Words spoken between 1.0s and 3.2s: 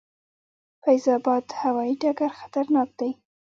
اباد هوايي ډګر خطرناک دی؟